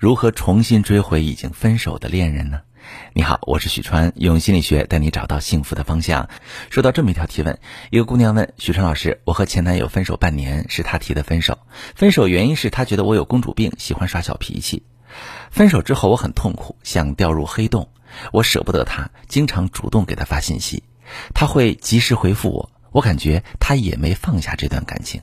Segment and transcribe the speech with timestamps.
[0.00, 2.62] 如何重新追回已经分手的恋人呢？
[3.12, 6.26] 你好，我是许川，用心理学带你找到幸福的方向。
[6.70, 7.58] 收到这么一条提问，
[7.90, 11.58] 一个姑娘问许川老师：“我和前男友分手半年，是他提的分手，
[11.94, 14.82] 分手原因是他觉得我有公主病，喜欢耍小脾气。
[15.50, 17.86] 分手之后我很痛苦，想掉入黑洞，
[18.32, 20.82] 我舍不得他，经常主动给他发信息，
[21.34, 25.20] 他会及时回复我，我感觉他也没放下这段感情。”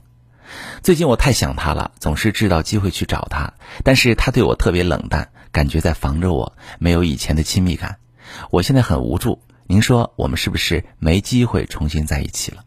[0.82, 3.54] 最近我太想他了，总是制造机会去找他，
[3.84, 7.98] 但是他对我特别冷淡，感觉在防着我，没有以前的亲密感。
[8.52, 12.64] 我现在很无助，您说我们是不是没机会重新在一起了？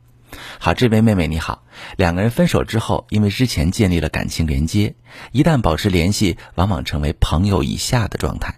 [0.58, 1.64] 好，这位妹妹你好，
[1.96, 4.94] 两个人分手之后，因为之前建立了感情连接，
[5.32, 8.54] 一旦保持联系，往往成为朋友以下的状态。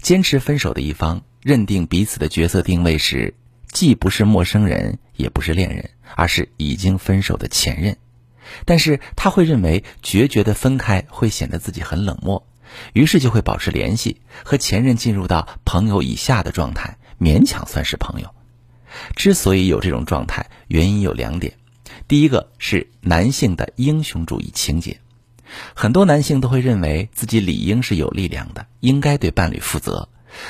[0.00, 3.34] 坚持分手的一方认定彼此的角色定位时，
[3.72, 7.96] 既不是陌生人，也不是恋人，而是已经分手的前任。
[8.64, 12.46] 但是他会认为决绝的分开会显得自己很冷漠，
[12.92, 18.28] 于是就会保持联系，和前任进入到朋友以下的状态，勉强算是朋友。
[19.16, 21.54] 之所以有这种状态，原因有两点：
[22.06, 25.00] 第一个是男性的英雄主义情节，
[25.74, 30.08] 很多男性都会认为自己理应是有力量的，应该对伴侣负责，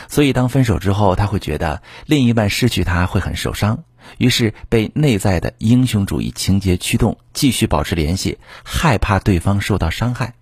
[0.08, 3.84] 所以当分手之后，他会觉得另一半失去他会很受伤。
[4.18, 10.34] 于是被内在的英雄主义情节驱动，继续保持联系，害怕对方受到伤害。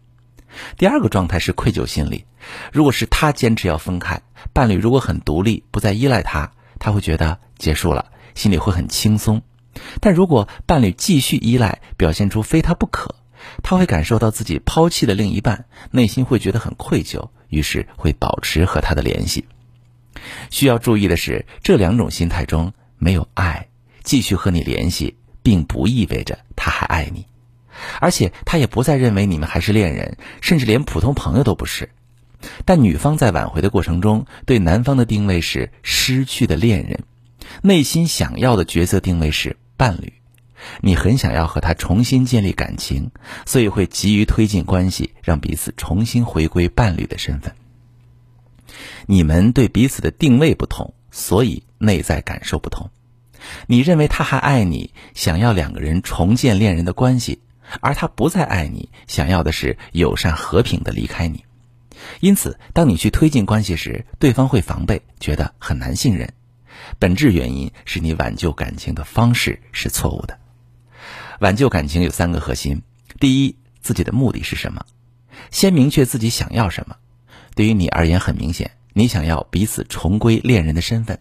[0.76, 2.26] 第二个状态是愧疚心理。
[2.72, 4.20] 如果是他坚持要分开，
[4.52, 9.42] 伴侣如果很独立，不再依赖他，他会觉得结束了，心里会很轻松。
[10.00, 13.14] 但如果伴侣继续依赖，表现出非他不可，
[13.62, 19.46] 他会感受到自己抛弃了另一半，内心会觉得很愧疚，于是会保持和他的联系。
[20.50, 22.74] 需要注意的是，这两种心态中。
[23.02, 23.66] 没有爱，
[24.04, 27.26] 继续和你联系，并不意味着他还爱你，
[28.00, 31.90] 而且他也不再认为你们还是恋人，甚至连普通朋友都不是。
[32.64, 37.00] 但女方在挽回的过程中，对男方的定位是失去的恋人，
[37.60, 40.12] 内心想要的角色定位是伴侣。
[40.80, 43.10] 你很想要和他重新建立感情，
[43.44, 47.52] 所以会急于推进关系，让彼此重新回归伴侣的身份。
[49.06, 50.94] 你们对彼此的定位不同。
[51.14, 52.90] 所以内在感受不同，
[53.66, 57.40] 你认为他还爱你，想要两个人重建恋人的关系，
[57.80, 61.44] 而他不再爱你，想要的是友善和平的离开你。
[62.20, 66.32] 因此，当你去推进关系时，对方会防备，觉得很难信任。
[67.00, 70.38] 本质原因是你挽救感情的方式是错误的。
[71.40, 72.82] 挽救感情有三个核心：
[73.18, 74.86] 第一，自己的目的是什么？
[75.50, 76.96] 先明确自己想要什么。
[77.56, 78.70] 对于你而言，很明显。
[78.94, 81.18] 你想要彼此重归恋人的身份。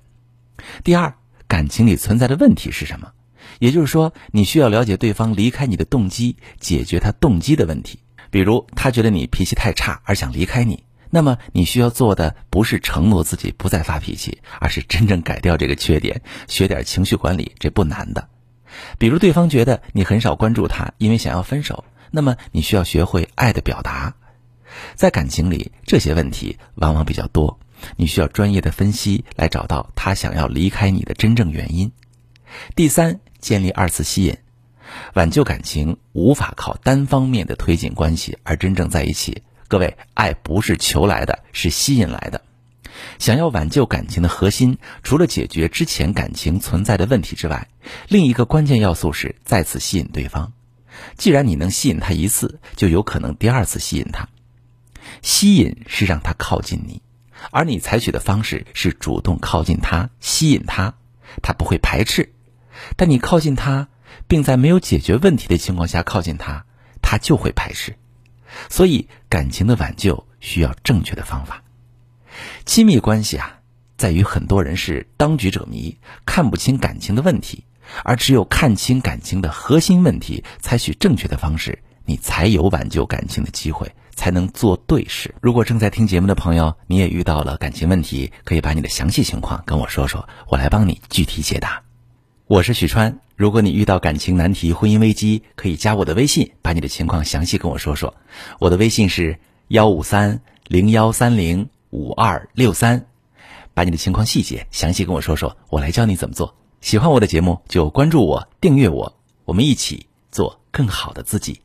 [0.84, 1.14] 第二，
[1.48, 3.12] 感情里存在的问题是什么？
[3.60, 8.00] 也就是说，你需要了解对方离开你的动机，解决他动机的问题。
[8.30, 18.30] 比如，他觉得你脾气太差而想离开你，那么你需要做的不是承诺自己不再发脾气，而是真正改掉这个缺点，学点情绪管理，这不难的。
[18.98, 24.16] 比如，对方觉得你很少关注他，因为想要分手，那么你需要学会爱的表达。
[24.96, 27.60] 在感情里，这些问题往往比较多，
[27.96, 31.92] 你需要专业的分析来找到他想要离开你的真正原因。
[32.76, 34.38] 第三，建立二次吸引，
[35.14, 39.44] 挽救感情无法靠单方面的推进关系而真正在一起。
[39.68, 42.42] 各位，爱不是求来的，是吸引来的。
[43.20, 47.68] 想要挽救感情的核心，除了解决之前感情存在的问题之外，
[48.10, 50.52] 另一个关键要素是再次吸引对方。
[51.16, 54.28] 既然你能吸引他一次，就有可能第二次吸引他。
[55.22, 57.02] 吸引是让他靠近你，
[57.50, 60.94] 而你采取的方式是主动靠近他，吸引他，
[61.42, 62.34] 他不会排斥。
[62.96, 63.90] 但你靠近他，
[64.28, 66.66] 并在没有解决问题的情况下靠近他，
[67.02, 67.98] 他就会排斥。
[68.70, 71.64] 所以，感情的挽救需要正确的方法。
[72.66, 73.60] 亲密关系啊，
[73.98, 77.66] 在于很多人是当局者迷，看不清感情的问题，
[78.04, 83.94] 而只有看清感情的核心问题，采取正确的方式，你才有挽救感情的机会。
[84.22, 85.34] 才能做对事。
[85.42, 91.82] 如果正在听节目的朋友，你也遇到了感情问题，可以把你的详细情况跟我说说，我来帮你具体解答。
[92.46, 98.14] 我是许川，如果你遇到感情难题、婚姻危机，可以加我的微信，把你的情况详细跟我说说。
[98.60, 99.40] 我的微信是
[99.70, 103.08] 幺五三零幺三零五二六三，
[103.74, 106.56] 把你的情况细节详细跟我说说，我来教你怎么做。
[106.80, 111.60] 喜欢我的节目就关注我、订阅我，我们一起做更好的自己。